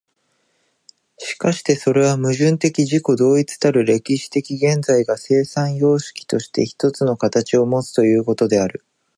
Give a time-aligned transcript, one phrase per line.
[1.19, 8.83] しかしてそれは矛盾的自己同一たる歴史的現在が、生産様式として一つの形をもつということである。